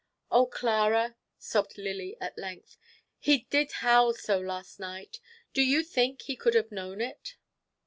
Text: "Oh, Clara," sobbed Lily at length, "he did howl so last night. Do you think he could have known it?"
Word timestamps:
"Oh, 0.31 0.47
Clara," 0.47 1.15
sobbed 1.37 1.77
Lily 1.77 2.17
at 2.19 2.35
length, 2.35 2.75
"he 3.19 3.45
did 3.51 3.71
howl 3.85 4.15
so 4.15 4.39
last 4.39 4.79
night. 4.79 5.19
Do 5.53 5.61
you 5.61 5.83
think 5.83 6.23
he 6.23 6.35
could 6.35 6.55
have 6.55 6.71
known 6.71 7.01
it?" 7.01 7.35